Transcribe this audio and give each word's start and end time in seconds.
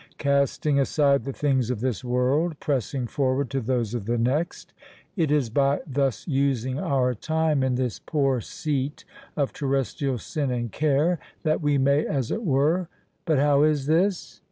Casting 0.17 0.79
aside 0.79 1.25
the 1.25 1.31
things 1.31 1.69
of 1.69 1.79
this 1.79 2.03
world—pressing 2.03 3.05
forward 3.05 3.51
to 3.51 3.61
those 3.61 3.93
of 3.93 4.07
the 4.07 4.17
next—it 4.17 5.31
is 5.31 5.51
by 5.51 5.79
thus 5.85 6.27
using 6.27 6.79
our 6.79 7.13
time 7.13 7.61
in 7.61 7.75
this 7.75 7.99
poor 7.99 8.41
seat 8.41 9.05
of 9.37 9.53
terrestrial 9.53 10.17
sin 10.17 10.49
and 10.49 10.71
care, 10.71 11.19
that 11.43 11.61
we 11.61 11.77
may, 11.77 12.03
as 12.07 12.31
it 12.31 12.41
were—But 12.43 13.37
how 13.37 13.61
is 13.61 13.85
this?" 13.85 14.39